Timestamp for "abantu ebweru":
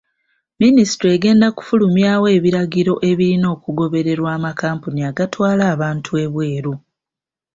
5.73-6.73